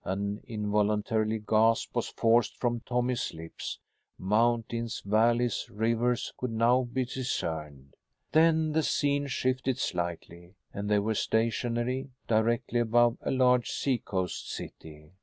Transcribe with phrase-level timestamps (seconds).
[0.03, 3.77] An involuntary gasp was forced from Tommy's lips.
[4.17, 7.93] Mountains, valleys, rivers could now be discerned.
[8.31, 15.11] Then the scene shifted slightly and they were stationary, directly above a large seacoast city.